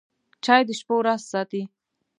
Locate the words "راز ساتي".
1.05-1.61